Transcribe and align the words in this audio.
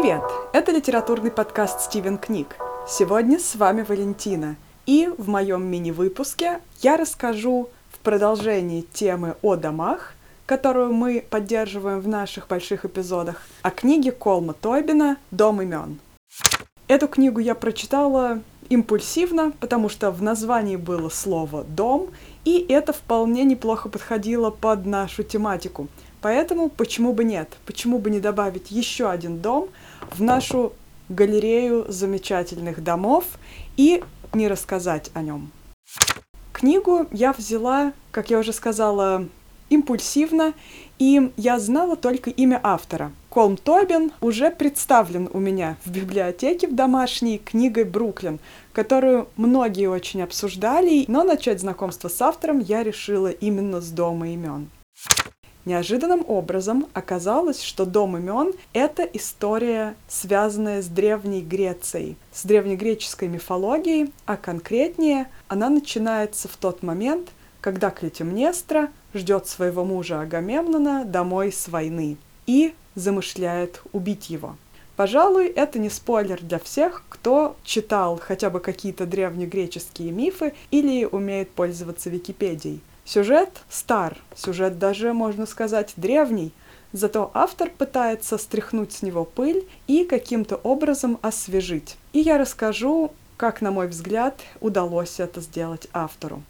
Привет! 0.00 0.22
Это 0.52 0.70
литературный 0.70 1.32
подкаст 1.32 1.80
«Стивен 1.80 2.18
Книг». 2.18 2.54
Сегодня 2.88 3.40
с 3.40 3.56
вами 3.56 3.82
Валентина. 3.82 4.54
И 4.86 5.10
в 5.18 5.28
моем 5.28 5.66
мини-выпуске 5.66 6.60
я 6.82 6.96
расскажу 6.96 7.68
в 7.90 7.98
продолжении 7.98 8.82
темы 8.82 9.34
о 9.42 9.56
домах, 9.56 10.14
которую 10.46 10.92
мы 10.92 11.26
поддерживаем 11.28 11.98
в 11.98 12.06
наших 12.06 12.46
больших 12.46 12.84
эпизодах, 12.84 13.42
о 13.62 13.72
книге 13.72 14.12
Колма 14.12 14.52
Тойбина 14.52 15.16
«Дом 15.32 15.62
имен». 15.62 15.98
Эту 16.86 17.08
книгу 17.08 17.40
я 17.40 17.56
прочитала 17.56 18.40
импульсивно, 18.68 19.50
потому 19.58 19.88
что 19.88 20.12
в 20.12 20.22
названии 20.22 20.76
было 20.76 21.08
слово 21.08 21.64
«дом», 21.64 22.10
и 22.44 22.64
это 22.68 22.92
вполне 22.92 23.42
неплохо 23.42 23.88
подходило 23.88 24.50
под 24.50 24.86
нашу 24.86 25.24
тематику. 25.24 25.88
Поэтому 26.20 26.68
почему 26.68 27.12
бы 27.12 27.24
нет? 27.24 27.56
Почему 27.64 27.98
бы 27.98 28.10
не 28.10 28.20
добавить 28.20 28.70
еще 28.70 29.08
один 29.08 29.38
дом 29.38 29.68
в 30.10 30.22
нашу 30.22 30.72
галерею 31.08 31.86
замечательных 31.88 32.82
домов 32.82 33.24
и 33.76 34.02
не 34.34 34.48
рассказать 34.48 35.10
о 35.14 35.22
нем? 35.22 35.50
Книгу 36.52 37.06
я 37.12 37.32
взяла, 37.32 37.92
как 38.10 38.30
я 38.30 38.38
уже 38.38 38.52
сказала, 38.52 39.26
импульсивно, 39.70 40.54
и 40.98 41.30
я 41.36 41.58
знала 41.58 41.96
только 41.96 42.30
имя 42.30 42.60
автора. 42.62 43.12
Колм 43.28 43.56
Тобин 43.56 44.10
уже 44.20 44.50
представлен 44.50 45.28
у 45.32 45.38
меня 45.38 45.76
в 45.84 45.90
библиотеке 45.90 46.66
в 46.66 46.74
домашней 46.74 47.38
книгой 47.38 47.84
«Бруклин», 47.84 48.40
которую 48.72 49.28
многие 49.36 49.86
очень 49.88 50.22
обсуждали, 50.22 51.04
но 51.08 51.22
начать 51.22 51.60
знакомство 51.60 52.08
с 52.08 52.20
автором 52.20 52.58
я 52.58 52.82
решила 52.82 53.30
именно 53.30 53.80
с 53.80 53.90
«Дома 53.90 54.30
имен». 54.30 54.70
Неожиданным 55.68 56.24
образом 56.26 56.86
оказалось, 56.94 57.60
что 57.60 57.84
Дом 57.84 58.16
имен— 58.16 58.54
это 58.72 59.02
история, 59.02 59.96
связанная 60.08 60.80
с 60.80 60.86
Древней 60.86 61.42
Грецией, 61.42 62.16
с 62.32 62.46
древнегреческой 62.46 63.28
мифологией, 63.28 64.10
а 64.24 64.38
конкретнее 64.38 65.28
она 65.46 65.68
начинается 65.68 66.48
в 66.48 66.56
тот 66.56 66.82
момент, 66.82 67.28
когда 67.60 67.90
Клетимнестра 67.90 68.88
ждет 69.12 69.46
своего 69.46 69.84
мужа 69.84 70.22
Агамемнона 70.22 71.04
домой 71.04 71.52
с 71.52 71.68
войны 71.68 72.16
и 72.46 72.72
замышляет 72.94 73.82
убить 73.92 74.30
его. 74.30 74.56
Пожалуй, 74.96 75.48
это 75.48 75.78
не 75.78 75.90
спойлер 75.90 76.40
для 76.40 76.58
всех, 76.58 77.04
кто 77.10 77.56
читал 77.62 78.18
хотя 78.18 78.48
бы 78.48 78.60
какие-то 78.60 79.04
древнегреческие 79.04 80.12
мифы 80.12 80.54
или 80.70 81.04
умеет 81.04 81.50
пользоваться 81.50 82.08
Википедией. 82.08 82.80
Сюжет 83.08 83.48
стар, 83.70 84.18
сюжет 84.36 84.78
даже, 84.78 85.14
можно 85.14 85.46
сказать, 85.46 85.94
древний, 85.96 86.52
зато 86.92 87.30
автор 87.32 87.70
пытается 87.70 88.36
стряхнуть 88.36 88.92
с 88.92 89.00
него 89.00 89.24
пыль 89.24 89.66
и 89.86 90.04
каким-то 90.04 90.56
образом 90.56 91.18
освежить. 91.22 91.96
И 92.12 92.20
я 92.20 92.36
расскажу, 92.36 93.12
как, 93.38 93.62
на 93.62 93.70
мой 93.70 93.88
взгляд, 93.88 94.38
удалось 94.60 95.20
это 95.20 95.40
сделать 95.40 95.88
автору. 95.94 96.42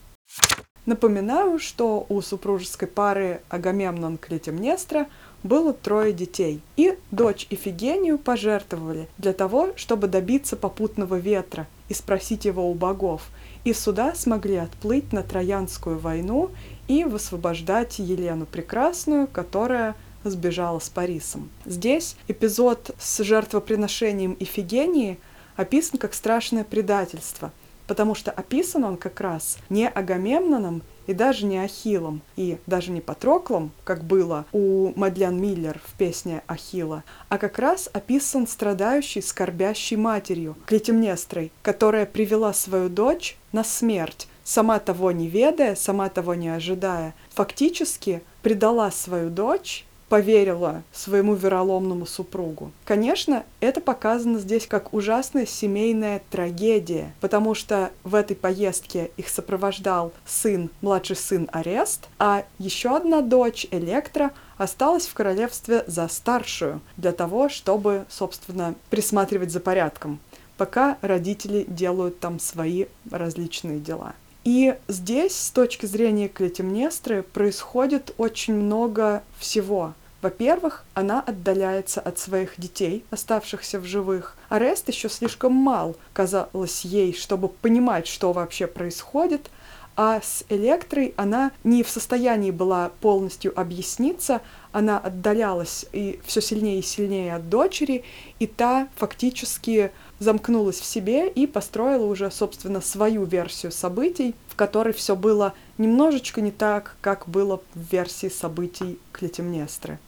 Напоминаю, 0.85 1.61
что 1.61 2.05
у 2.09 2.21
супружеской 2.21 2.89
пары 2.89 3.41
Агамемнон 3.51 4.19
Клетимнестра 4.19 5.07
было 5.45 5.73
трое 5.73 6.13
детей, 6.13 6.61
и 6.77 6.99
дочь 7.13 7.47
Ифигению 7.51 8.19
пожертвовали 8.19 9.07
для 9.17 9.33
того, 9.33 9.69
чтобы 9.77 10.09
добиться 10.09 10.57
попутного 10.57 11.21
ветра 11.21 11.69
и 11.89 11.95
спросить 11.95 12.45
его 12.45 12.71
у 12.71 12.75
богов– 12.75 13.23
и 13.69 13.73
суда 13.73 14.15
смогли 14.15 14.57
отплыть 14.57 15.13
на 15.13 15.23
Троянскую 15.23 15.99
войну 15.99 16.51
и 16.87 17.05
высвобождать 17.05 17.99
Елену 17.99 18.47
Прекрасную, 18.47 19.27
которая 19.27 19.95
сбежала 20.25 20.79
с 20.79 20.89
Парисом. 20.89 21.51
Здесь 21.65 22.17
эпизод 22.29 22.91
с 22.99 23.23
жертвоприношением 23.23 24.37
Ифигении 24.39 25.19
описан 25.57 25.99
как 25.99 26.15
страшное 26.15 26.65
предательство, 26.65 27.53
потому 27.87 28.15
что 28.15 28.31
описан 28.31 28.85
он 28.85 28.97
как 28.97 29.21
раз 29.21 29.59
не 29.69 29.89
Агамемноном 29.89 30.83
и 31.09 31.15
даже 31.15 31.47
не 31.47 31.59
Ахиллом, 31.59 32.21
и 32.37 32.59
даже 32.67 32.93
не 32.93 33.01
Патроклом, 33.01 33.73
как 33.83 34.05
было 34.05 34.45
у 34.53 34.93
Мадлен 34.95 35.41
Миллер 35.41 35.81
в 35.85 35.95
песне 35.95 36.43
Ахилла, 36.47 37.03
а 37.31 37.39
как 37.39 37.59
раз 37.59 37.89
описан 37.93 38.47
страдающей, 38.47 39.23
скорбящей 39.23 39.97
матерью, 39.97 40.57
Клетимнестрой, 40.67 41.51
которая 41.63 42.07
привела 42.07 42.53
свою 42.53 42.91
дочь 42.91 43.37
на 43.53 43.65
смерть, 43.65 44.29
сама 44.45 44.79
того 44.79 45.11
не 45.11 45.29
ведая, 45.29 45.75
сама 45.75 46.11
того 46.11 46.35
не 46.35 46.51
ожидая, 46.51 47.15
фактически 47.31 48.23
предала 48.43 48.91
свою 48.91 49.31
дочь 49.31 49.87
поверила 50.09 50.83
своему 50.93 51.35
вероломному 51.35 52.07
супругу. 52.07 52.73
Конечно, 52.85 53.45
это 53.61 53.81
показано 53.81 54.39
здесь 54.39 54.67
как 54.67 54.95
ужасная 54.95 55.47
семейная 55.47 56.23
трагедия, 56.31 57.13
потому 57.21 57.55
что 57.55 57.91
в 58.05 58.15
этой 58.15 58.37
поездке 58.37 59.11
их 59.17 59.29
сопровождал 59.29 60.13
сын, 60.27 60.71
младший 60.81 61.17
сын 61.17 61.49
Арест, 61.53 62.09
а 62.19 62.45
еще 62.59 62.97
одна 62.97 63.21
дочь, 63.21 63.67
Электра, 63.71 64.33
осталась 64.57 65.07
в 65.07 65.15
королевстве 65.15 65.85
за 65.87 66.09
старшую, 66.09 66.81
для 66.97 67.13
того, 67.13 67.49
чтобы, 67.49 68.07
собственно, 68.09 68.75
присматривать 68.91 69.53
за 69.53 69.61
порядком, 69.61 70.19
пока 70.57 70.99
родители 71.01 71.65
делают 71.69 72.19
там 72.19 72.41
свои 72.41 72.87
различные 73.11 73.79
дела. 73.79 74.15
И 74.51 74.75
здесь, 74.89 75.39
с 75.39 75.51
точки 75.51 75.85
зрения 75.85 76.27
Клетимнестры, 76.27 77.23
происходит 77.23 78.15
очень 78.17 78.55
много 78.55 79.23
всего. 79.39 79.93
Во-первых, 80.23 80.87
она 80.95 81.21
отдаляется 81.21 82.01
от 82.01 82.19
своих 82.19 82.59
детей, 82.59 83.05
оставшихся 83.11 83.79
в 83.79 83.85
живых. 83.85 84.39
Арест 84.49 84.89
еще 84.89 85.11
слишком 85.11 85.53
мал, 85.53 85.97
казалось 86.15 86.87
ей, 86.87 87.13
чтобы 87.13 87.49
понимать, 87.49 88.07
что 88.07 88.33
вообще 88.33 88.67
происходит, 88.67 89.51
а 89.97 90.23
с 90.23 90.45
Электрой 90.49 91.13
она 91.19 91.51
не 91.63 91.83
в 91.83 91.91
состоянии 91.91 92.51
была 92.51 92.91
полностью 93.03 93.53
объясниться, 93.55 94.41
она 94.79 94.99
отдалялась 94.99 95.87
и 95.93 96.21
все 96.25 96.41
сильнее 96.41 96.79
и 96.79 96.83
сильнее 96.83 97.35
от 97.35 97.49
дочери, 97.49 98.05
и 98.39 98.47
та 98.47 98.89
фактически 98.95 99.91
замкнулась 100.21 100.79
в 100.79 100.85
себе 100.85 101.29
и 101.29 101.49
построила 101.49 102.07
уже, 102.07 102.31
собственно, 102.31 102.81
свою 102.81 103.25
версию 103.25 103.73
событий, 103.73 104.37
в 104.47 104.55
которой 104.55 104.95
все 104.95 105.17
было 105.17 105.53
немножечко 105.79 106.41
не 106.41 106.53
так, 106.53 106.95
как 107.01 107.29
было 107.29 107.61
в 107.75 107.93
версии 107.93 108.29
событий 108.29 109.01
Клетимнестры. 109.11 109.99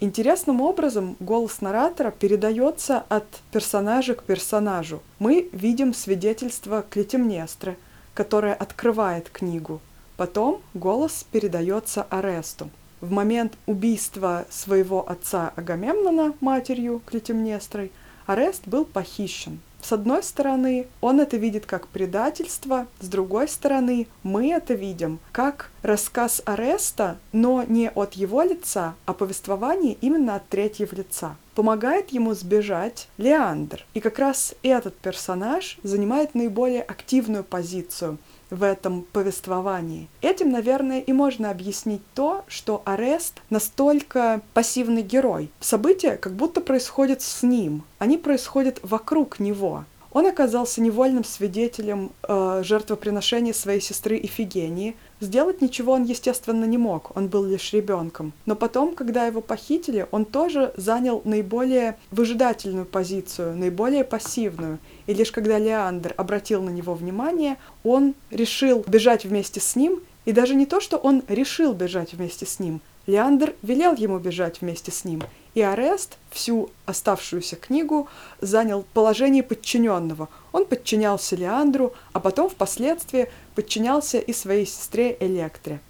Интересным 0.00 0.60
образом 0.60 1.16
голос 1.18 1.62
наратора 1.62 2.10
передается 2.10 3.04
от 3.08 3.26
персонажа 3.52 4.14
к 4.14 4.22
персонажу. 4.22 5.00
Мы 5.18 5.48
видим 5.52 5.94
свидетельство 5.94 6.84
Клетимнестры, 6.88 7.78
которая 8.12 8.52
открывает 8.52 9.30
книгу. 9.30 9.80
Потом 10.18 10.60
голос 10.74 11.24
передается 11.32 12.02
Аресту. 12.10 12.70
В 13.00 13.12
момент 13.12 13.54
убийства 13.66 14.44
своего 14.50 15.08
отца 15.08 15.52
Агамемнона 15.54 16.34
матерью 16.40 17.00
Клетимнестрой 17.06 17.92
Арест 18.26 18.66
был 18.66 18.84
похищен. 18.84 19.60
С 19.80 19.92
одной 19.92 20.24
стороны, 20.24 20.88
он 21.00 21.20
это 21.20 21.36
видит 21.36 21.64
как 21.64 21.86
предательство, 21.86 22.88
с 23.00 23.06
другой 23.06 23.48
стороны, 23.48 24.08
мы 24.24 24.52
это 24.52 24.74
видим 24.74 25.20
как 25.30 25.70
рассказ 25.82 26.42
ареста, 26.44 27.16
но 27.32 27.62
не 27.62 27.88
от 27.88 28.14
его 28.14 28.42
лица, 28.42 28.96
а 29.06 29.14
повествование 29.14 29.96
именно 30.00 30.34
от 30.34 30.48
третьего 30.48 30.94
лица. 30.96 31.36
Помогает 31.54 32.10
ему 32.10 32.34
сбежать 32.34 33.08
Леандр. 33.18 33.86
И 33.94 34.00
как 34.00 34.18
раз 34.18 34.54
этот 34.62 34.96
персонаж 34.96 35.78
занимает 35.82 36.34
наиболее 36.34 36.82
активную 36.82 37.44
позицию– 37.44 38.18
в 38.50 38.62
этом 38.62 39.02
повествовании. 39.12 40.08
Этим, 40.20 40.50
наверное, 40.50 41.00
и 41.00 41.12
можно 41.12 41.50
объяснить 41.50 42.02
то, 42.14 42.44
что 42.48 42.82
Арест 42.84 43.42
настолько 43.50 44.40
пассивный 44.54 45.02
герой. 45.02 45.50
События 45.60 46.16
как 46.16 46.34
будто 46.34 46.60
происходят 46.60 47.22
с 47.22 47.42
ним, 47.42 47.84
они 47.98 48.18
происходят 48.18 48.78
вокруг 48.82 49.40
него. 49.40 49.84
Он 50.12 50.26
оказался 50.26 50.80
невольным 50.80 51.22
свидетелем 51.22 52.10
э, 52.26 52.62
жертвоприношения 52.64 53.52
своей 53.52 53.80
сестры 53.80 54.18
Ифигении. 54.18 54.96
Сделать 55.20 55.60
ничего 55.60 55.94
он, 55.94 56.04
естественно, 56.04 56.64
не 56.64 56.78
мог, 56.78 57.16
он 57.16 57.26
был 57.26 57.44
лишь 57.44 57.72
ребенком. 57.72 58.32
Но 58.46 58.54
потом, 58.54 58.94
когда 58.94 59.26
его 59.26 59.40
похитили, 59.40 60.06
он 60.12 60.24
тоже 60.24 60.72
занял 60.76 61.22
наиболее 61.24 61.98
выжидательную 62.12 62.86
позицию, 62.86 63.56
наиболее 63.56 64.04
пассивную. 64.04 64.78
И 65.06 65.14
лишь 65.14 65.32
когда 65.32 65.58
Леандр 65.58 66.14
обратил 66.16 66.62
на 66.62 66.70
него 66.70 66.94
внимание, 66.94 67.56
он 67.82 68.14
решил 68.30 68.84
бежать 68.86 69.24
вместе 69.24 69.60
с 69.60 69.74
ним, 69.74 70.00
и 70.24 70.32
даже 70.32 70.54
не 70.54 70.66
то, 70.66 70.80
что 70.80 70.98
он 70.98 71.22
решил 71.26 71.72
бежать 71.72 72.12
вместе 72.12 72.46
с 72.46 72.60
ним, 72.60 72.80
Леандр 73.08 73.54
велел 73.62 73.94
ему 73.94 74.18
бежать 74.18 74.60
вместе 74.60 74.92
с 74.92 75.04
ним, 75.04 75.22
и 75.58 75.60
Арест 75.60 76.18
всю 76.30 76.70
оставшуюся 76.86 77.56
книгу 77.56 78.08
занял 78.40 78.84
положение 78.94 79.42
подчиненного. 79.42 80.28
Он 80.52 80.64
подчинялся 80.64 81.34
Леандру, 81.34 81.94
а 82.12 82.20
потом 82.20 82.48
впоследствии 82.48 83.28
подчинялся 83.56 84.18
и 84.18 84.32
своей 84.32 84.66
сестре 84.66 85.16
Электре. 85.18 85.80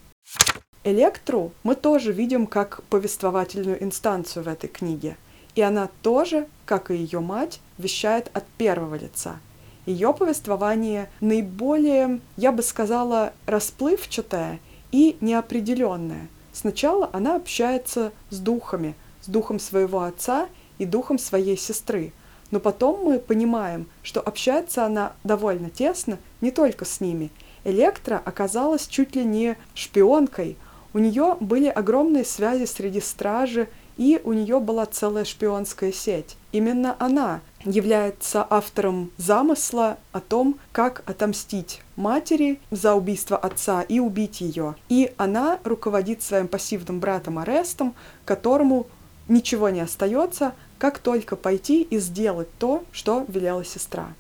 Электру 0.85 1.53
мы 1.65 1.75
тоже 1.75 2.13
видим 2.13 2.47
как 2.47 2.83
повествовательную 2.85 3.83
инстанцию 3.83 4.45
в 4.45 4.49
этой 4.49 4.69
книге. 4.69 5.19
И 5.55 5.61
она 5.61 5.91
тоже, 6.01 6.47
как 6.65 6.91
и 6.91 6.97
ее 6.97 7.21
мать, 7.21 7.61
вещает 7.77 8.31
от 8.33 8.47
первого 8.57 8.95
лица. 8.95 9.39
Ее 9.85 10.15
повествование 10.15 11.11
наиболее, 11.21 12.21
я 12.39 12.53
бы 12.53 12.63
сказала, 12.63 13.35
расплывчатое 13.45 14.61
и 14.93 15.19
неопределенное. 15.21 16.29
Сначала 16.55 17.11
она 17.13 17.37
общается 17.37 18.13
с 18.31 18.39
духами, 18.39 18.95
духом 19.29 19.59
своего 19.59 20.03
отца 20.03 20.49
и 20.79 20.85
духом 20.85 21.19
своей 21.19 21.57
сестры. 21.57 22.13
Но 22.51 22.61
потом 22.61 23.05
мы 23.05 23.19
понимаем, 23.19 23.87
что 24.03 24.21
общается 24.21 24.85
она 24.85 25.13
довольно 25.23 25.71
тесно 25.71 26.19
не 26.41 26.51
только 26.51 26.85
с 26.85 27.01
ними. 27.01 27.31
Электра 27.65 28.21
оказалась 28.25 28.87
чуть 28.87 29.15
ли 29.15 29.25
не 29.25 29.57
шпионкой. 29.75 30.57
У 30.95 30.99
нее 30.99 31.37
были 31.41 31.67
огромные 31.67 32.25
связи 32.25 32.65
среди 32.65 33.01
стражи, 33.01 33.69
и 33.99 34.21
у 34.25 34.33
нее 34.33 34.61
была 34.61 34.87
целая 34.87 35.25
шпионская 35.25 35.93
сеть. 35.93 36.37
Именно 36.53 36.97
она 36.99 37.41
является 37.65 38.47
автором 38.49 39.11
замысла 39.19 39.99
о 40.13 40.21
том, 40.21 40.59
как 40.73 41.03
отомстить 41.05 41.83
матери 41.97 42.61
за 42.71 42.95
убийство 42.95 43.37
отца 43.37 43.83
и 43.83 43.99
убить 43.99 44.41
ее. 44.41 44.77
И 44.89 45.13
она 45.17 45.59
руководит 45.65 46.23
своим 46.23 46.49
пассивным 46.49 47.01
братом 47.01 47.39
Арестом, 47.39 47.95
которому 48.25 48.87
ничего 49.29 49.69
не 49.69 49.81
остается, 49.81 50.55
как 50.79 50.99
только 50.99 51.37
пойти 51.37 51.83
и 51.83 51.99
сделать 51.99 52.49
то, 52.59 52.85
что 52.93 53.25
велела 53.29 53.65
сестра. 53.65 54.15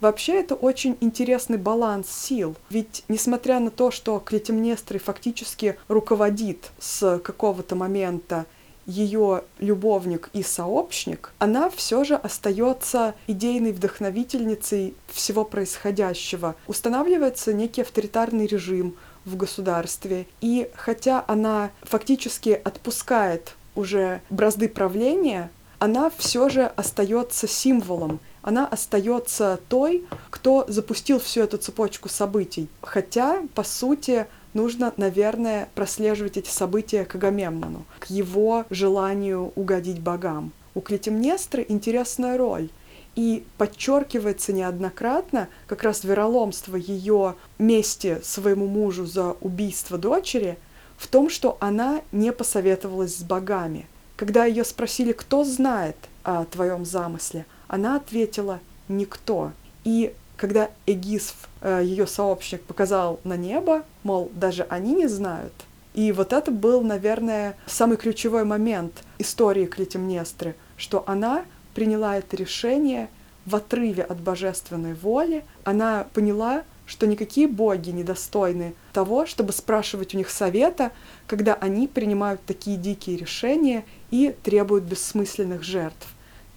Вообще 0.00 0.40
это 0.40 0.54
очень 0.54 0.96
интересный 1.00 1.58
баланс 1.58 2.10
сил, 2.10 2.56
ведь 2.70 3.04
несмотря 3.08 3.60
на 3.60 3.70
то, 3.70 3.90
что 3.90 4.18
Клетимнестры 4.18 4.98
фактически 4.98 5.76
руководит 5.88 6.70
с 6.78 7.18
какого-то 7.18 7.76
момента 7.76 8.46
ее 8.86 9.44
любовник 9.58 10.30
и 10.32 10.42
сообщник, 10.42 11.32
она 11.38 11.68
все 11.68 12.02
же 12.04 12.14
остается 12.14 13.14
идейной 13.26 13.72
вдохновительницей 13.72 14.94
всего 15.08 15.44
происходящего. 15.44 16.56
Устанавливается 16.66 17.52
некий 17.52 17.82
авторитарный 17.82 18.46
режим 18.46 18.96
в 19.26 19.36
государстве, 19.36 20.26
и 20.40 20.70
хотя 20.74 21.24
она 21.28 21.70
фактически 21.82 22.58
отпускает 22.64 23.54
уже 23.80 24.20
бразды 24.30 24.68
правления, 24.68 25.50
она 25.78 26.10
все 26.16 26.48
же 26.48 26.66
остается 26.66 27.48
символом, 27.48 28.20
она 28.42 28.66
остается 28.66 29.58
той, 29.68 30.04
кто 30.30 30.64
запустил 30.68 31.18
всю 31.18 31.40
эту 31.40 31.56
цепочку 31.56 32.08
событий. 32.08 32.68
Хотя, 32.82 33.42
по 33.54 33.64
сути, 33.64 34.26
нужно, 34.54 34.92
наверное, 34.96 35.68
прослеживать 35.74 36.36
эти 36.36 36.50
события 36.50 37.04
к 37.04 37.14
Агамемнону, 37.14 37.84
к 37.98 38.06
его 38.06 38.66
желанию 38.70 39.52
угодить 39.56 40.00
богам. 40.00 40.52
У 40.74 40.80
Клетимнестры 40.80 41.64
интересная 41.68 42.36
роль, 42.36 42.68
и 43.16 43.44
подчеркивается 43.58 44.52
неоднократно 44.52 45.48
как 45.66 45.82
раз 45.82 46.04
вероломство 46.04 46.76
ее 46.76 47.34
мести 47.58 48.20
своему 48.22 48.66
мужу 48.66 49.04
за 49.04 49.32
убийство 49.40 49.98
дочери 49.98 50.58
в 51.00 51.08
том, 51.08 51.28
что 51.28 51.56
она 51.58 52.02
не 52.12 52.30
посоветовалась 52.30 53.16
с 53.16 53.22
богами– 53.22 53.86
когда 54.20 54.44
ее 54.44 54.66
спросили, 54.66 55.12
кто 55.12 55.44
знает 55.44 55.96
о 56.24 56.44
твоем 56.44 56.84
замысле, 56.84 57.46
она 57.68 57.96
ответила 57.96 58.60
«никто». 58.86 59.52
И 59.82 60.12
когда 60.36 60.68
Эгисф, 60.84 61.48
э, 61.62 61.80
ее 61.82 62.06
сообщник, 62.06 62.60
показал 62.64 63.18
на 63.24 63.38
небо, 63.38 63.82
мол, 64.02 64.30
даже 64.34 64.64
они 64.64 64.94
не 64.94 65.06
знают. 65.06 65.54
И 65.94 66.12
вот 66.12 66.34
это 66.34 66.50
был, 66.50 66.82
наверное, 66.82 67.56
самый 67.64 67.96
ключевой 67.96 68.44
момент 68.44 68.92
истории 69.16 69.64
Клетимнестры, 69.64 70.54
что 70.76 71.02
она 71.06 71.46
приняла 71.74 72.18
это 72.18 72.36
решение 72.36 73.08
в 73.46 73.56
отрыве 73.56 74.02
от 74.02 74.20
божественной 74.20 74.92
воли. 74.92 75.46
Она 75.64 76.06
поняла, 76.12 76.64
что 76.90 77.06
никакие 77.06 77.46
боги 77.46 77.90
не 77.90 78.02
достойны 78.02 78.74
того, 78.92 79.24
чтобы 79.24 79.52
спрашивать 79.52 80.12
у 80.12 80.18
них 80.18 80.28
совета, 80.28 80.90
когда 81.28 81.54
они 81.54 81.86
принимают 81.86 82.44
такие 82.44 82.76
дикие 82.76 83.16
решения 83.16 83.84
и 84.10 84.34
требуют 84.42 84.84
бессмысленных 84.84 85.62
жертв, 85.62 86.08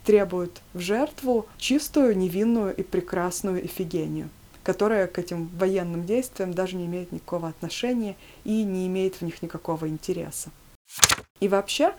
требуют 0.03 0.59
в 0.73 0.79
жертву 0.79 1.45
чистую, 1.57 2.17
невинную 2.17 2.75
и 2.75 2.81
прекрасную 2.81 3.63
Эфигению, 3.63 4.29
которая 4.63 5.05
к 5.05 5.19
этим 5.19 5.51
военным 5.55 6.03
действиям 6.03 6.55
даже 6.55 6.77
не 6.77 6.87
имеет 6.87 7.11
никакого 7.11 7.49
отношения 7.49 8.15
и 8.43 8.63
не 8.63 8.87
имеет 8.87 9.17
в 9.17 9.21
них 9.21 9.43
никакого 9.43 9.87
интереса. 9.87 10.49
И 11.41 11.47
вообще, 11.47 11.93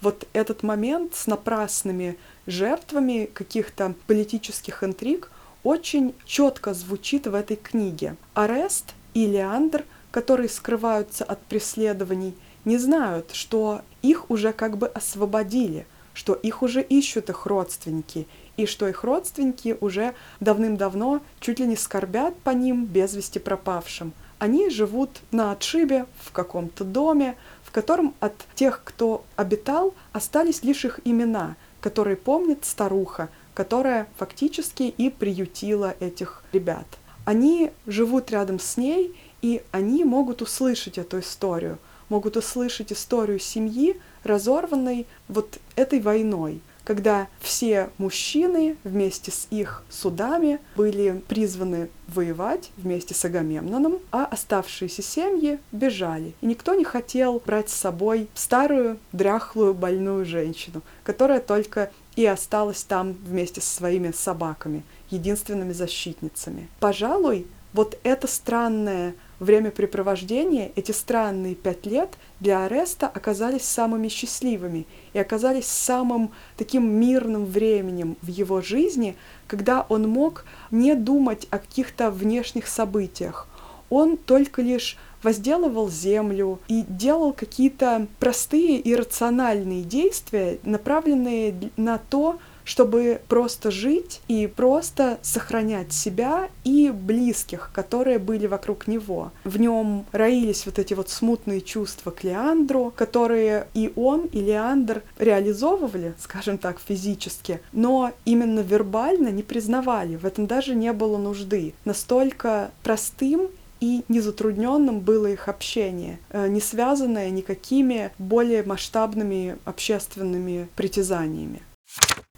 вот 0.00 0.28
этот 0.32 0.62
момент 0.62 1.16
с 1.16 1.26
напрасными 1.26 2.16
жертвами 2.46 3.28
каких-то 3.34 3.94
политических 4.06 4.84
интриг– 4.84 5.28
очень 5.62 6.14
четко 6.24 6.74
звучит 6.74 7.26
в 7.26 7.34
этой 7.34 7.56
книге. 7.56 8.16
Арест 8.34 8.94
и 9.14 9.26
Леандр, 9.26 9.84
которые 10.10 10.48
скрываются 10.48 11.24
от 11.24 11.40
преследований, 11.42 12.34
не 12.64 12.78
знают, 12.78 13.30
что 13.32 13.82
их 14.02 14.30
уже 14.30 14.52
как 14.52 14.76
бы 14.76 14.86
освободили, 14.88 15.86
что 16.14 16.34
их 16.34 16.62
уже 16.62 16.82
ищут 16.82 17.30
их 17.30 17.46
родственники, 17.46 18.26
и 18.56 18.66
что 18.66 18.86
их 18.88 19.04
родственники 19.04 19.76
уже 19.80 20.14
давным-давно 20.40 21.22
чуть 21.40 21.60
ли 21.60 21.66
не 21.66 21.76
скорбят 21.76 22.36
по 22.40 22.50
ним 22.50 22.84
без 22.84 23.14
вести 23.14 23.38
пропавшим. 23.38 24.12
Они 24.38 24.70
живут 24.70 25.20
на 25.30 25.52
отшибе 25.52 26.06
в 26.18 26.32
каком-то 26.32 26.84
доме, 26.84 27.36
в 27.62 27.70
котором 27.70 28.14
от 28.20 28.34
тех, 28.54 28.82
кто 28.84 29.24
обитал, 29.36 29.94
остались 30.12 30.62
лишь 30.62 30.84
их 30.84 31.00
имена, 31.04 31.56
которые 31.80 32.16
помнит 32.16 32.64
старуха, 32.64 33.28
которая 33.54 34.08
фактически 34.16 34.82
и 34.82 35.10
приютила 35.10 35.94
этих 36.00 36.42
ребят. 36.52 36.86
Они 37.24 37.70
живут 37.86 38.30
рядом 38.30 38.58
с 38.58 38.76
ней, 38.76 39.14
и 39.42 39.62
они 39.70 40.04
могут 40.04 40.42
услышать 40.42 40.98
эту 40.98 41.20
историю, 41.20 41.78
могут 42.08 42.36
услышать 42.36 42.92
историю 42.92 43.38
семьи, 43.38 44.00
разорванной 44.24 45.06
вот 45.28 45.58
этой 45.76 46.00
войной, 46.00 46.60
когда 46.84 47.28
все 47.40 47.90
мужчины 47.98 48.76
вместе 48.84 49.30
с 49.30 49.46
их 49.50 49.84
судами 49.88 50.58
были 50.76 51.22
призваны 51.28 51.88
воевать 52.08 52.70
вместе 52.76 53.14
с 53.14 53.24
Агамемноном, 53.24 54.00
а 54.10 54.24
оставшиеся 54.24 55.02
семьи 55.02 55.60
бежали. 55.72 56.34
И 56.40 56.46
никто 56.46 56.74
не 56.74 56.84
хотел 56.84 57.40
брать 57.46 57.70
с 57.70 57.74
собой 57.74 58.28
старую, 58.34 58.98
дряхлую, 59.12 59.74
больную 59.74 60.24
женщину, 60.24 60.82
которая 61.04 61.40
только 61.40 61.92
и 62.20 62.26
осталась 62.26 62.82
там 62.82 63.16
вместе 63.24 63.62
со 63.62 63.76
своими 63.76 64.10
собаками, 64.10 64.82
единственными 65.08 65.72
защитницами. 65.72 66.68
Пожалуй, 66.78 67.46
вот 67.72 67.98
это 68.02 68.26
странное 68.26 69.14
времяпрепровождение, 69.38 70.70
эти 70.76 70.92
странные 70.92 71.54
пять 71.54 71.86
лет 71.86 72.10
для 72.38 72.66
Ареста 72.66 73.06
оказались 73.06 73.62
самыми 73.62 74.08
счастливыми 74.08 74.86
и 75.14 75.18
оказались 75.18 75.64
самым 75.64 76.32
таким 76.58 76.90
мирным 76.90 77.46
временем 77.46 78.18
в 78.20 78.26
его 78.26 78.60
жизни, 78.60 79.16
когда 79.46 79.86
он 79.88 80.06
мог 80.06 80.44
не 80.70 80.94
думать 80.94 81.46
о 81.50 81.58
каких-то 81.58 82.10
внешних 82.10 82.66
событиях. 82.66 83.48
Он 83.90 84.16
только 84.16 84.62
лишь 84.62 84.96
возделывал 85.22 85.90
землю 85.90 86.60
и 86.68 86.84
делал 86.88 87.32
какие-то 87.32 88.06
простые 88.18 88.78
и 88.78 88.94
рациональные 88.94 89.82
действия, 89.82 90.58
направленные 90.62 91.54
на 91.76 91.98
то, 91.98 92.38
чтобы 92.64 93.20
просто 93.26 93.70
жить 93.70 94.20
и 94.28 94.46
просто 94.46 95.18
сохранять 95.22 95.92
себя 95.92 96.48
и 96.62 96.90
близких, 96.90 97.70
которые 97.74 98.18
были 98.20 98.46
вокруг 98.46 98.86
него. 98.86 99.32
В 99.42 99.58
нем 99.58 100.06
роились 100.12 100.66
вот 100.66 100.78
эти 100.78 100.94
вот 100.94 101.08
смутные 101.10 101.62
чувства 101.62 102.12
к 102.12 102.22
Леандру, 102.22 102.92
которые 102.94 103.66
и 103.74 103.92
он, 103.96 104.26
и 104.26 104.40
Леандр 104.40 105.02
реализовывали, 105.18 106.14
скажем 106.20 106.58
так, 106.58 106.78
физически, 106.80 107.60
но 107.72 108.12
именно 108.24 108.60
вербально 108.60 109.28
не 109.28 109.42
признавали, 109.42 110.14
в 110.16 110.24
этом 110.24 110.46
даже 110.46 110.76
не 110.76 110.92
было 110.92 111.18
нужды. 111.18 111.74
Настолько 111.84 112.70
простым 112.84 113.48
и 113.80 114.04
незатрудненным 114.08 115.00
было 115.00 115.26
их 115.26 115.48
общение, 115.48 116.18
э, 116.30 116.48
не 116.48 116.60
связанное 116.60 117.30
никакими 117.30 118.12
более 118.18 118.62
масштабными 118.62 119.56
общественными 119.64 120.68
притязаниями. 120.76 121.62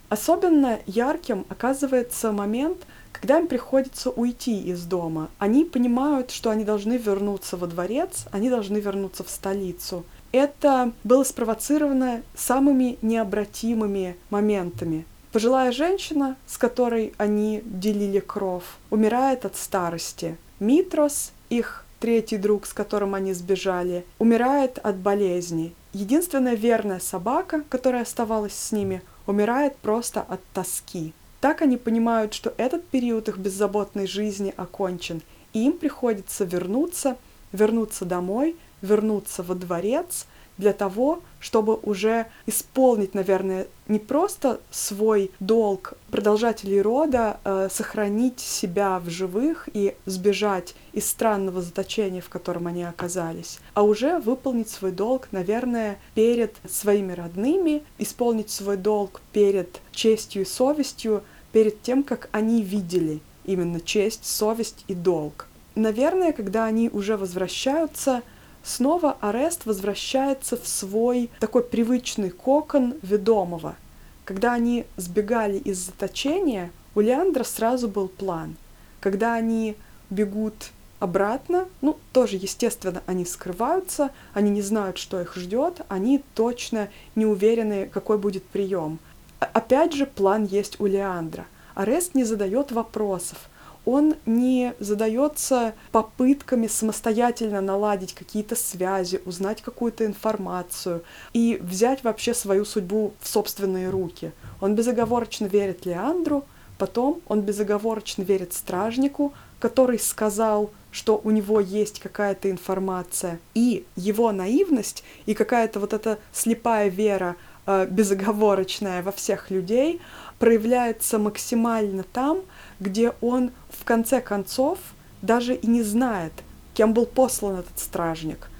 Особенно 0.08 0.78
ярким 0.86 1.46
оказывается 1.48 2.32
момент, 2.32 2.78
когда 3.12 3.38
им 3.38 3.46
приходится 3.46 4.10
уйти 4.10 4.60
из 4.62 4.84
дома. 4.84 5.30
Они 5.38 5.64
понимают, 5.64 6.30
что 6.30 6.50
они 6.50 6.64
должны 6.64 6.98
вернуться 6.98 7.56
во 7.56 7.66
дворец, 7.66 8.26
они 8.30 8.50
должны 8.50 8.78
вернуться 8.78 9.24
в 9.24 9.30
столицу. 9.30 10.04
Это 10.32 10.92
было 11.04 11.24
спровоцировано 11.24 12.22
самыми 12.34 12.98
необратимыми 13.02 14.16
моментами. 14.30 15.06
Пожилая 15.32 15.72
женщина, 15.72 16.36
с 16.46 16.58
которой 16.58 17.14
они 17.16 17.62
делили 17.64 18.20
кровь, 18.20 18.64
умирает 18.90 19.46
от 19.46 19.56
старости. 19.56 20.36
Митрос, 20.62 21.32
их 21.50 21.84
третий 21.98 22.36
друг, 22.36 22.66
с 22.66 22.72
которым 22.72 23.16
они 23.16 23.32
сбежали, 23.32 24.04
умирает 24.20 24.78
от 24.78 24.94
болезни. 24.94 25.74
Единственная 25.92 26.54
верная 26.54 27.00
собака, 27.00 27.64
которая 27.68 28.02
оставалась 28.02 28.54
с 28.54 28.70
ними, 28.70 29.02
умирает 29.26 29.76
просто 29.78 30.20
от 30.20 30.40
тоски. 30.54 31.14
Так 31.40 31.62
они 31.62 31.76
понимают, 31.78 32.32
что 32.32 32.54
этот 32.58 32.86
период 32.86 33.28
их 33.28 33.38
беззаботной 33.38 34.06
жизни 34.06 34.54
окончен, 34.56 35.20
и 35.52 35.66
им 35.66 35.72
приходится 35.72 36.44
вернуться, 36.44 37.16
вернуться 37.50 38.04
домой, 38.04 38.54
вернуться 38.82 39.42
во 39.42 39.56
дворец 39.56 40.26
для 40.62 40.72
того, 40.72 41.22
чтобы 41.40 41.74
уже 41.82 42.26
исполнить, 42.46 43.14
наверное, 43.14 43.66
не 43.88 43.98
просто 43.98 44.60
свой 44.70 45.32
долг 45.40 45.94
продолжателей 46.12 46.80
рода, 46.80 47.40
э, 47.44 47.68
сохранить 47.68 48.38
себя 48.38 49.00
в 49.00 49.10
живых 49.10 49.68
и 49.74 49.96
сбежать 50.06 50.76
из 50.92 51.10
странного 51.10 51.60
заточения, 51.60 52.20
в 52.20 52.28
котором 52.28 52.68
они 52.68 52.84
оказались, 52.84 53.58
а 53.74 53.82
уже 53.82 54.20
выполнить 54.20 54.70
свой 54.70 54.92
долг, 54.92 55.28
наверное, 55.32 55.98
перед 56.14 56.54
своими 56.68 57.12
родными, 57.12 57.82
исполнить 57.98 58.50
свой 58.50 58.76
долг 58.76 59.20
перед 59.32 59.80
честью 59.90 60.42
и 60.42 60.44
совестью, 60.44 61.24
перед 61.50 61.82
тем, 61.82 62.04
как 62.04 62.28
они 62.30 62.62
видели 62.62 63.20
именно 63.44 63.80
честь, 63.80 64.24
совесть 64.24 64.84
и 64.86 64.94
долг. 64.94 65.48
Наверное, 65.74 66.32
когда 66.32 66.66
они 66.66 66.88
уже 66.88 67.16
возвращаются, 67.16 68.22
снова 68.62 69.16
Арест 69.20 69.66
возвращается 69.66 70.56
в 70.56 70.66
свой 70.66 71.30
такой 71.40 71.62
привычный 71.62 72.30
кокон 72.30 72.94
ведомого. 73.02 73.76
Когда 74.24 74.52
они 74.52 74.84
сбегали 74.96 75.58
из 75.58 75.78
заточения, 75.78 76.70
у 76.94 77.00
Леандра 77.00 77.44
сразу 77.44 77.88
был 77.88 78.08
план. 78.08 78.56
Когда 79.00 79.34
они 79.34 79.76
бегут 80.10 80.70
обратно, 81.00 81.66
ну, 81.80 81.98
тоже, 82.12 82.36
естественно, 82.36 83.02
они 83.06 83.24
скрываются, 83.24 84.10
они 84.34 84.50
не 84.50 84.62
знают, 84.62 84.98
что 84.98 85.20
их 85.20 85.34
ждет, 85.34 85.80
они 85.88 86.22
точно 86.34 86.88
не 87.16 87.26
уверены, 87.26 87.90
какой 87.92 88.18
будет 88.18 88.44
прием. 88.44 89.00
Опять 89.40 89.94
же, 89.94 90.06
план 90.06 90.44
есть 90.44 90.78
у 90.78 90.86
Леандра. 90.86 91.46
Арест 91.74 92.14
не 92.14 92.22
задает 92.22 92.70
вопросов, 92.70 93.38
он 93.84 94.14
не 94.26 94.74
задается 94.78 95.74
попытками 95.90 96.66
самостоятельно 96.66 97.60
наладить 97.60 98.14
какие-то 98.14 98.54
связи, 98.54 99.20
узнать 99.24 99.62
какую-то 99.62 100.06
информацию 100.06 101.02
и 101.32 101.58
взять 101.60 102.04
вообще 102.04 102.34
свою 102.34 102.64
судьбу 102.64 103.12
в 103.20 103.28
собственные 103.28 103.90
руки. 103.90 104.32
Он 104.60 104.74
безоговорочно 104.74 105.46
верит 105.46 105.84
Леандру, 105.84 106.44
потом 106.78 107.20
он 107.26 107.40
безоговорочно 107.40 108.22
верит 108.22 108.52
стражнику, 108.52 109.32
который 109.58 109.98
сказал, 109.98 110.70
что 110.90 111.20
у 111.24 111.30
него 111.30 111.60
есть 111.60 112.00
какая-то 112.00 112.50
информация, 112.50 113.40
и 113.54 113.84
его 113.96 114.30
наивность 114.30 115.02
и 115.26 115.34
какая-то 115.34 115.80
вот 115.80 115.92
эта 115.92 116.18
слепая 116.32 116.88
вера 116.88 117.36
э, 117.66 117.86
безоговорочная 117.86 119.02
во 119.02 119.10
всех 119.10 119.50
людей 119.50 120.00
проявляется 120.38 121.18
максимально 121.18 122.02
там, 122.02 122.40
где 122.82 123.14
он 123.20 123.52
в 123.70 123.84
конце 123.84 124.20
концов 124.20 124.78
даже 125.22 125.54
и 125.54 125.66
не 125.66 125.82
знает, 125.82 126.32
кем 126.74 126.92
был 126.92 127.06
послан 127.06 127.60
этот 127.60 127.78
стражник, 127.78 128.50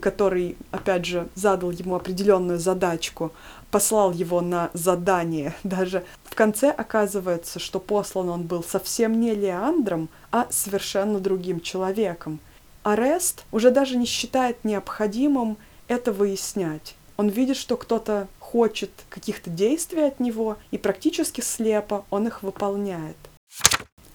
который, 0.00 0.56
опять 0.72 1.04
же, 1.04 1.28
задал 1.34 1.70
ему 1.70 1.94
определенную 1.94 2.58
задачку, 2.58 3.32
послал 3.70 4.12
его 4.12 4.40
на 4.40 4.70
задание. 4.72 5.54
Даже 5.62 6.04
в 6.24 6.34
конце 6.34 6.70
оказывается, 6.70 7.58
что 7.58 7.78
послан 7.78 8.28
он 8.28 8.42
был 8.42 8.64
совсем 8.64 9.20
не 9.20 9.34
Леандром, 9.34 10.08
а 10.32 10.48
совершенно 10.50 11.20
другим 11.20 11.60
человеком. 11.60 12.40
Арест 12.82 13.44
уже 13.52 13.70
даже 13.70 13.96
не 13.96 14.06
считает 14.06 14.64
необходимым 14.64 15.58
это 15.88 16.10
выяснять. 16.10 16.94
Он 17.16 17.28
видит, 17.28 17.56
что 17.56 17.76
кто-то 17.76 18.28
хочет 18.38 18.90
каких-то 19.10 19.50
действий 19.50 20.02
от 20.02 20.20
него, 20.20 20.56
и 20.70 20.78
практически 20.78 21.40
слепо 21.40 22.04
он 22.10 22.28
их 22.28 22.42
выполняет. 22.42 23.16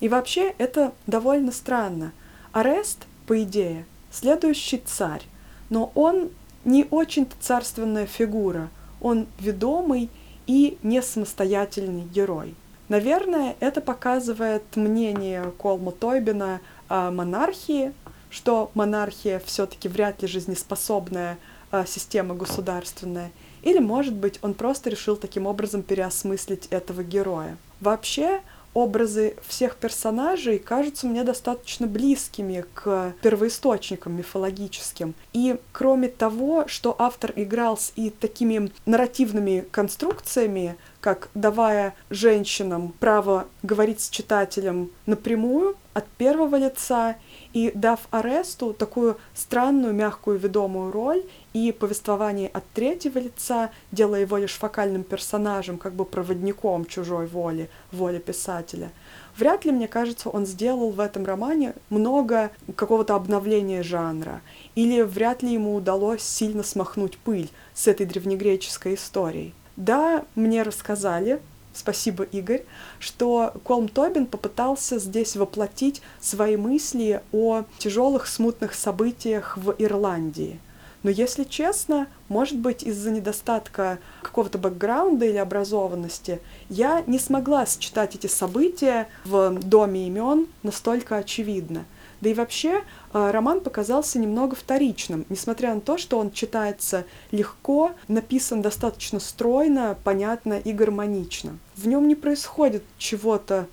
И 0.04 0.10
вообще 0.10 0.54
это 0.58 0.92
довольно 1.08 1.54
странно. 1.54 2.12
Арест, 2.52 3.08
по 3.26 3.42
идее, 3.42 3.86
следующий 4.12 4.80
царь, 4.86 5.24
но 5.70 5.94
он 5.96 6.30
не 6.66 6.86
очень-то 6.92 7.38
царственная 7.40 8.06
фигура, 8.06 8.70
он 9.00 9.28
ведомый 9.40 10.10
и 10.46 10.78
не 10.84 11.02
самостоятельный 11.02 12.04
герой. 12.04 12.54
Наверное, 12.90 13.56
это 13.62 13.80
показывает 13.80 14.64
мнение 14.76 15.54
Колма 15.58 15.94
Тойбина 15.94 16.60
о 16.90 17.10
монархии, 17.10 17.94
что 18.30 18.72
монархия 18.74 19.40
все-таки 19.46 19.88
вряд 19.88 20.22
ли 20.22 20.28
жизнеспособная 20.28 21.38
а, 21.72 21.86
система 21.86 22.36
государственная. 22.36 23.32
Или, 23.62 23.80
может 23.80 24.16
быть, 24.16 24.38
он 24.42 24.54
просто 24.54 24.90
решил 24.90 25.16
таким 25.16 25.48
образом 25.48 25.82
переосмыслить 25.82 26.68
этого 26.72 27.04
героя. 27.06 27.56
Вообще, 27.80 28.42
образы 28.74 29.36
всех 29.48 29.76
персонажей 29.76 30.60
кажутся 30.60 31.08
мне 31.08 31.24
достаточно 31.24 31.88
близкими 31.88 32.66
к 32.74 33.14
первоисточникам 33.22 34.18
мифологическим. 34.18 35.14
И 35.34 35.58
кроме 35.72 36.08
того, 36.08 36.68
что 36.68 36.96
автор 36.98 37.34
играл 37.36 37.78
с 37.78 37.94
и 37.96 38.10
такими 38.10 38.72
нарративными 38.86 39.66
конструкциями, 39.72 40.76
как 41.04 41.28
давая 41.34 41.96
женщинам 42.10 42.94
право 42.98 43.48
говорить 43.62 44.00
с 44.00 44.10
читателем 44.10 44.90
напрямую 45.06 45.76
от 45.94 46.08
первого 46.08 46.56
лица 46.56 47.18
и 47.52 47.74
дав 47.76 48.00
Аресту 48.10 48.72
такую 48.72 49.18
странную, 49.34 49.94
мягкую, 49.94 50.40
ведомую 50.40 50.94
роль 50.94 51.24
и 51.52 51.74
повествование 51.74 52.48
от 52.48 52.64
третьего 52.74 53.20
лица, 53.20 53.70
делая 53.92 54.22
его 54.22 54.38
лишь 54.38 54.54
фокальным 54.54 55.04
персонажем, 55.04 55.78
как 55.78 55.94
бы 55.94 56.06
проводником 56.06 56.86
чужой 56.86 57.28
воли, 57.28 57.70
воли 57.92 58.20
писателя. 58.20 58.90
Вряд 59.38 59.66
ли, 59.66 59.74
мне 59.74 59.90
кажется, 59.90 60.30
он 60.30 60.46
сделал 60.46 60.92
в 60.92 61.02
этом 61.02 61.26
романе 61.26 61.74
много 61.90 62.50
какого-то 62.78 63.16
обновления 63.16 63.84
жанра, 63.84 64.42
или 64.76 65.02
вряд 65.02 65.44
ли 65.44 65.52
ему 65.52 65.76
удалось 65.76 66.24
сильно 66.24 66.64
смахнуть 66.64 67.18
пыль 67.18 67.50
с 67.74 67.88
этой 67.88 68.06
древнегреческой 68.06 68.94
историей. 68.94 69.54
Да, 69.76 70.24
мне 70.36 70.62
рассказали, 70.62 71.42
спасибо, 71.74 72.24
Игорь, 72.24 72.64
что 73.00 73.54
Колм 73.64 73.88
Тобин 73.88 74.28
попытался 74.28 75.00
здесь 75.00 75.36
воплотить 75.36 76.02
свои 76.20 76.58
мысли 76.58 77.22
о 77.32 77.64
тяжелых 77.80 78.28
смутных 78.28 78.76
событиях 78.76 79.58
в 79.58 79.76
Ирландии. 79.80 80.60
Но 81.02 81.10
если 81.10 81.44
честно, 81.44 82.08
может 82.30 82.58
быть, 82.58 82.84
из-за 82.84 83.12
недостатка 83.12 84.00
какого-то 84.22 84.58
бэкграунда 84.58 85.26
или 85.26 85.38
образованности, 85.38 86.40
я 86.70 87.04
не 87.08 87.20
смогла 87.20 87.66
сочетать 87.66 88.16
эти 88.16 88.28
события 88.28 89.10
в 89.26 89.60
«Доме 89.60 90.08
имен» 90.08 90.48
настолько 90.64 91.18
очевидно. 91.18 91.84
Да 92.24 92.30
и 92.30 92.34
вообще 92.34 92.84
э, 93.12 93.32
роман 93.32 93.60
показался 93.60 94.18
немного 94.18 94.56
вторичным, 94.56 95.26
несмотря 95.28 95.76
на 95.76 95.82
то, 95.82 95.98
что 95.98 96.18
он 96.18 96.32
читается 96.32 97.04
легко, 97.32 97.92
написан 98.08 98.62
достаточно 98.62 99.20
стройно, 99.20 99.98
понятно 100.06 100.54
и 100.54 100.72
гармонично. 100.72 101.58
В 101.76 101.86
нем 101.86 102.08
не 102.08 102.16
происходит 102.16 102.82
чего-то 102.98 103.68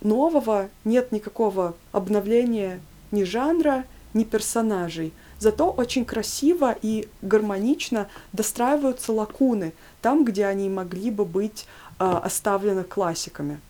нового, 0.00 0.68
нет 0.84 1.10
никакого 1.10 1.74
обновления 1.90 2.78
ни 3.10 3.24
жанра, 3.24 3.84
ни 4.14 4.22
персонажей. 4.22 5.12
Зато 5.40 5.68
очень 5.68 6.04
красиво 6.04 6.76
и 6.80 7.08
гармонично 7.20 8.08
достраиваются 8.32 9.12
лакуны 9.12 9.72
там, 10.02 10.24
где 10.24 10.46
они 10.46 10.68
могли 10.68 11.10
бы 11.10 11.24
быть 11.24 11.66
э, 11.98 12.04
оставлены 12.04 12.84
классиками. 12.84 13.60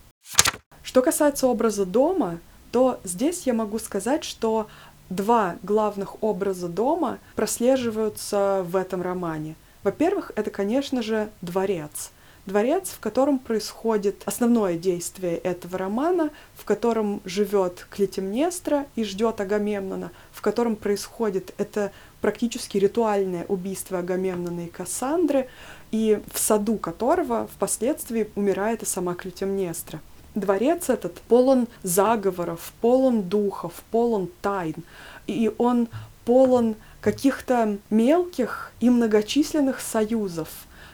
Что 0.82 1.00
касается 1.00 1.46
образа 1.46 1.86
дома, 1.86 2.40
то 2.70 3.00
здесь 3.04 3.46
я 3.46 3.54
могу 3.54 3.78
сказать, 3.78 4.24
что 4.24 4.68
два 5.10 5.56
главных 5.62 6.22
образа 6.22 6.68
дома 6.68 7.18
прослеживаются 7.34 8.64
в 8.68 8.76
этом 8.76 9.02
романе. 9.02 9.54
Во-первых, 9.82 10.32
это, 10.36 10.50
конечно 10.50 11.02
же, 11.02 11.30
дворец. 11.40 12.10
Дворец, 12.46 12.88
в 12.88 13.00
котором 13.00 13.38
происходит 13.38 14.22
основное 14.24 14.78
действие 14.78 15.36
этого 15.36 15.76
романа, 15.76 16.30
в 16.56 16.64
котором 16.64 17.20
живет 17.26 17.86
Клетимнестра 17.90 18.86
и 18.96 19.04
ждет 19.04 19.40
Агамемнона, 19.42 20.12
в 20.32 20.40
котором 20.40 20.74
происходит 20.74 21.52
это 21.58 21.92
практически 22.22 22.78
ритуальное 22.78 23.44
убийство 23.48 23.98
Агамемнона 23.98 24.64
и 24.64 24.70
Кассандры, 24.70 25.48
и 25.90 26.22
в 26.32 26.38
саду 26.38 26.78
которого 26.78 27.48
впоследствии 27.48 28.30
умирает 28.34 28.82
и 28.82 28.86
сама 28.86 29.14
Клетимнестра. 29.14 30.00
Дворец 30.40 30.88
этот 30.88 31.20
полон 31.22 31.68
заговоров, 31.82 32.72
полон 32.80 33.22
духов, 33.22 33.82
полон 33.90 34.28
тайн, 34.40 34.76
и 35.26 35.52
он 35.58 35.88
полон 36.24 36.76
каких-то 37.00 37.78
мелких 37.90 38.72
и 38.80 38.90
многочисленных 38.90 39.80
союзов, 39.80 40.48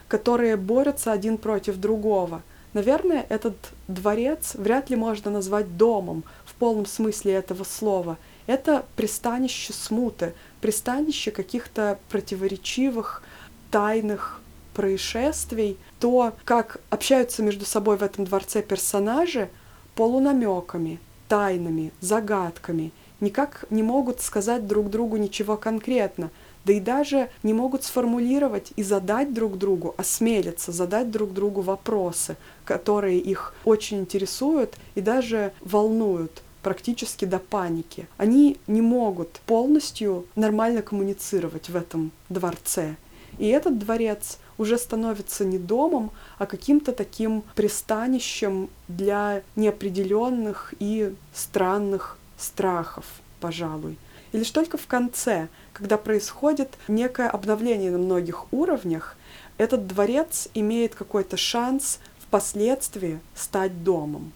которые 0.07 0.55
борются 0.55 1.11
один 1.11 1.37
против 1.37 1.77
другого. 1.77 2.41
Наверное, 2.73 3.25
этот 3.29 3.55
дворец 3.87 4.55
вряд 4.55 4.89
ли 4.89 4.95
можно 4.95 5.31
назвать 5.31 5.77
домом 5.77 6.23
в 6.45 6.53
полном 6.55 6.85
смысле 6.85 7.33
этого 7.33 7.63
слова. 7.63 8.17
Это 8.47 8.85
пристанище 8.95 9.73
смуты, 9.73 10.33
пристанище 10.61 11.31
каких-то 11.31 11.99
противоречивых, 12.09 13.23
тайных 13.71 14.41
происшествий, 14.75 15.77
то, 15.99 16.33
как 16.43 16.81
общаются 16.91 17.41
между 17.41 17.65
собой 17.65 17.97
в 17.97 18.03
этом 18.03 18.25
дворце 18.25 18.61
персонажи 18.61 19.49
полунамеками, 19.95 20.99
тайнами, 21.27 21.91
загадками, 22.01 22.91
никак 23.21 23.65
не 23.69 23.81
могут 23.81 24.21
сказать 24.21 24.67
друг 24.67 24.89
другу 24.89 25.17
ничего 25.17 25.57
конкретно, 25.57 26.29
да 26.65 26.73
и 26.73 26.79
даже 26.79 27.29
не 27.43 27.53
могут 27.53 27.83
сформулировать 27.83 28.73
и 28.75 28.83
задать 28.83 29.33
друг 29.33 29.57
другу, 29.57 29.95
осмелиться 29.97 30.71
задать 30.71 31.11
друг 31.11 31.31
другу 31.31 31.61
вопросы, 31.61 32.35
которые 32.65 33.19
их 33.19 33.53
очень 33.63 33.99
интересуют 33.99 34.75
и 34.95 35.01
даже 35.01 35.53
волнуют 35.61 36.41
практически 36.63 37.25
до 37.25 37.37
паники. 37.37 38.07
Они 38.17 38.57
не 38.65 38.81
могут 38.81 39.33
полностью 39.45 40.25
нормально 40.35 40.81
коммуницировать 40.81 41.69
в 41.69 41.75
этом 41.75 42.11
дворце. 42.29 42.95
И 43.37 43.47
этот 43.47 43.77
дворец 43.77 44.39
уже 44.57 44.77
становится 44.77 45.45
не 45.45 45.57
домом, 45.57 46.11
а 46.37 46.45
каким-то 46.45 46.91
таким 46.91 47.43
пристанищем 47.55 48.69
для 48.87 49.43
неопределенных 49.55 50.73
и 50.79 51.13
странных 51.33 52.17
страхов, 52.37 53.05
пожалуй. 53.39 53.97
И 54.31 54.37
лишь 54.37 54.51
только 54.51 54.77
в 54.77 54.87
конце, 54.87 55.47
когда 55.73 55.97
происходит 55.97 56.73
некое 56.87 57.29
обновление 57.29 57.91
на 57.91 57.97
многих 57.97 58.51
уровнях, 58.51 59.17
этот 59.57 59.87
дворец 59.87 60.49
имеет 60.53 60.95
какой-то 60.95 61.37
шанс 61.37 61.99
впоследствии 62.19 63.19
стать 63.33 63.83
домом. 63.83 64.33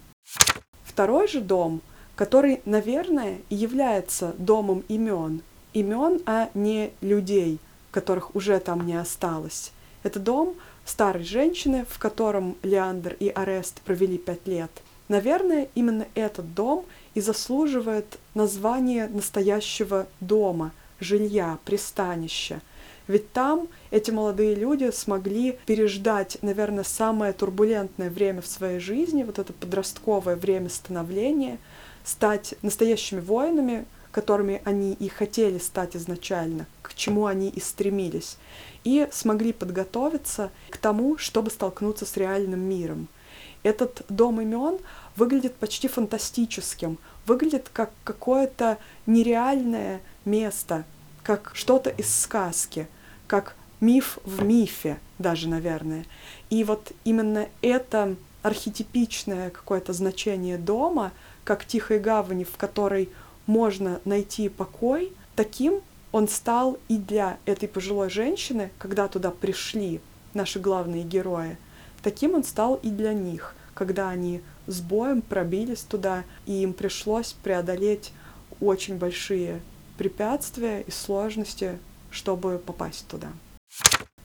Второй 0.86 1.28
же 1.28 1.42
дом 1.42 1.82
который, 2.20 2.62
наверное, 2.66 3.38
является 3.50 4.34
домом 4.38 4.84
имен. 4.90 5.42
Имен, 5.72 6.20
а 6.26 6.50
не 6.54 6.92
людей, 7.00 7.60
которых 7.92 8.36
уже 8.36 8.60
там 8.60 8.86
не 8.86 8.96
осталось. 8.96 9.72
Это 10.03 10.20
дом 10.20 10.56
старой 10.86 11.24
женщины, 11.24 11.86
в 11.89 12.00
котором 12.00 12.58
Леандр 12.63 13.15
и 13.20 13.29
Арест 13.29 13.82
провели 13.82 14.18
пять 14.18 14.48
лет. 14.48 14.72
Наверное, 15.08 15.70
именно 15.75 16.08
этот 16.15 16.53
дом 16.53 16.86
и 17.15 17.22
заслуживает 17.22 18.20
названия 18.36 19.08
настоящего 19.08 20.08
дома, 20.20 20.72
жилья, 21.00 21.58
пристанища. 21.65 22.62
Ведь 23.08 23.34
там 23.34 23.68
эти 23.89 24.12
молодые 24.12 24.53
люди 24.53 24.91
смогли 24.91 25.58
переждать, 25.65 26.38
наверное, 26.44 26.84
самое 26.84 27.34
турбулентное 27.34 28.12
время 28.12 28.41
в 28.41 28.48
своей 28.48 28.79
жизни, 28.79 29.24
вот 29.24 29.39
это 29.39 29.51
подростковое 29.53 30.36
время 30.36 30.70
становления– 30.70 31.58
стать 32.10 32.56
настоящими 32.62 33.20
воинами, 33.20 33.86
которыми 34.12 34.62
они 34.66 34.94
и 34.94 35.08
хотели 35.08 35.58
стать 35.58 35.96
изначально, 35.96 36.66
к 36.82 36.94
чему 36.94 37.25
они 37.25 37.50
и 37.50 37.60
стремились, 37.60 38.38
и 38.84 39.08
смогли 39.12 39.54
подготовиться 39.54 40.51
к 40.70 40.78
тому, 40.78 41.18
чтобы 41.18 41.51
столкнуться 41.51 42.06
с 42.06 42.18
реальным 42.18 42.62
миром. 42.62 43.08
Этот 43.63 44.04
дом 44.10 44.39
имен 44.42 44.80
выглядит 45.16 45.56
почти 45.56 45.88
фантастическим, 45.88 46.98
выглядит 47.25 47.70
как 47.72 47.92
какое-то 48.04 48.78
нереальное 49.06 50.01
место, 50.25 50.86
как 51.24 51.51
что-то 51.54 51.89
из 51.89 52.13
сказки, 52.13 52.88
как 53.28 53.56
миф 53.82 54.18
в 54.24 54.44
мифе 54.44 54.98
даже, 55.20 55.50
наверное. 55.50 56.06
И 56.50 56.63
вот 56.63 56.94
именно 57.04 57.48
это 57.62 58.16
архетипичное 58.42 59.50
какое-то 59.50 59.92
значение 59.92 60.58
дома— 60.58 61.12
как 61.50 61.66
тихой 61.66 61.98
гавани, 61.98 62.44
в 62.44 62.58
которой 62.58 63.10
можно 63.50 64.00
найти 64.06 64.48
покой, 64.48 65.12
таким 65.36 65.82
он 66.12 66.27
стал 66.27 66.77
и 66.88 66.98
для 66.98 67.39
этой 67.46 67.68
пожилой 67.68 68.12
женщины, 68.12 68.70
когда 68.77 69.08
туда 69.08 69.32
пришли 69.32 70.01
наши 70.36 70.60
главные 70.60 71.01
герои, 71.01 71.58
таким 72.03 72.36
он 72.36 72.44
стал 72.44 72.75
и 72.75 72.89
для 72.89 73.12
них, 73.12 73.56
когда 73.74 74.10
они 74.10 74.41
с 74.68 74.82
боем 74.82 75.24
пробились 75.24 75.82
туда, 75.82 76.26
и 76.45 76.62
им 76.62 76.74
пришлось 76.74 77.34
преодолеть 77.34 78.13
очень 78.62 79.00
большие 79.00 79.62
препятствия 79.97 80.82
и 80.82 80.91
сложности, 80.91 81.80
чтобы 82.12 82.62
попасть 82.63 83.08
туда. 83.08 83.30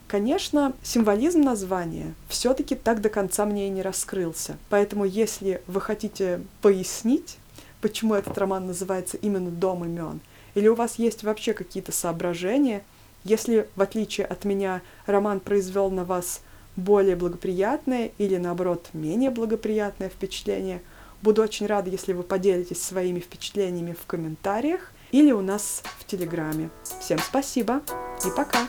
Конечно, 0.07 0.75
символизм 0.83 1.41
названия 1.41 2.15
все-таки 2.29 2.75
так 2.75 3.01
до 3.01 3.09
конца 3.09 3.47
мне 3.47 3.69
и 3.69 3.71
не 3.71 3.81
раскрылся. 3.81 4.59
Поэтому, 4.69 5.07
если 5.07 5.63
вы 5.67 5.81
хотите 5.81 6.43
пояснить, 6.61 7.39
почему 7.85 8.15
этот 8.15 8.39
роман 8.39 8.67
называется 8.67 9.19
именно 9.19 9.51
«Дом 9.51 9.85
имен», 9.85 10.21
или 10.55 10.69
у 10.69 10.75
вас 10.75 10.95
есть 10.95 11.23
вообще 11.23 11.53
какие-то 11.53 11.93
соображения, 11.93 12.83
если, 13.25 13.69
в 13.77 13.83
отличие 13.83 14.27
от 14.27 14.47
меня, 14.47 14.81
роман 15.05 15.39
произвел 15.39 15.91
на 15.91 16.07
вас 16.07 16.41
более 16.77 17.15
благоприятное 17.15 18.13
или, 18.17 18.39
наоборот, 18.39 18.89
менее 18.95 19.29
благоприятное 19.29 20.09
впечатление, 20.09 20.81
буду 21.21 21.43
очень 21.43 21.67
рада, 21.67 21.91
если 21.91 22.15
вы 22.15 22.23
поделитесь 22.23 22.83
своими 22.83 23.21
впечатлениями 23.21 23.93
в 23.93 24.07
комментариях 24.07 24.91
или 25.11 25.33
у 25.33 25.43
нас 25.43 25.83
в 25.99 26.07
Телеграме. 26.07 26.71
Всем 27.03 27.19
спасибо 27.19 27.83
и 28.25 28.31
пока! 28.35 28.67